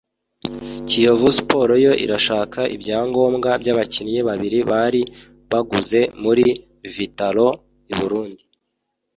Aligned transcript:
Kiyovu 0.87 1.29
Sports 1.37 1.79
yo 1.85 1.91
iracyashaka 2.05 2.59
ibyangombwa 2.75 3.49
by’abakinnyi 3.61 4.19
babiri 4.27 4.59
bari 4.71 5.01
baguze 5.51 5.99
muri 6.23 6.45
Vital’O 6.93 7.49
iBurundi 7.91 8.43